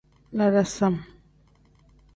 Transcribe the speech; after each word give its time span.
La 0.39 0.47
dasam. 0.55 0.95